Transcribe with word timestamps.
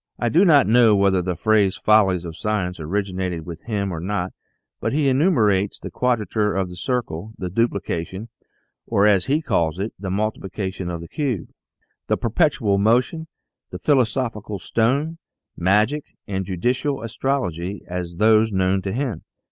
I 0.17 0.29
do 0.29 0.43
not 0.43 0.65
know 0.65 0.95
whether 0.95 1.21
the 1.21 1.35
phrase" 1.35 1.75
Follies 1.85 2.25
of 2.25 2.35
Science" 2.35 2.79
origi 2.79 3.13
nated 3.13 3.43
with 3.43 3.61
him 3.65 3.91
or 3.93 3.99
not, 3.99 4.33
but 4.79 4.93
he 4.93 5.07
enumerates 5.07 5.77
the 5.77 5.91
Quadrature 5.91 6.55
of 6.57 6.69
the 6.69 6.75
Circle; 6.75 7.33
the 7.37 7.51
Duplication, 7.51 8.27
or, 8.87 9.05
as 9.05 9.27
he 9.27 9.43
calls 9.43 9.77
it, 9.77 9.93
the 9.99 10.09
Multiplication 10.09 10.89
of 10.89 11.01
the 11.01 11.07
Cube; 11.07 11.49
the 12.07 12.17
Perpetual 12.17 12.79
Motion; 12.79 13.27
the 13.69 13.77
Philosophical 13.77 14.57
Stone; 14.57 15.19
Magic, 15.55 16.03
and 16.25 16.45
Judicial 16.45 17.03
Astrology, 17.03 17.83
as 17.87 18.15
those 18.15 18.51
known 18.51 18.81
to 18.81 18.91
him. 18.93 19.21